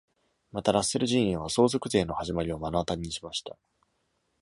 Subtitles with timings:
[0.51, 3.55] また、ラッセル陣営は相続税の始まりを目の当たりにしました。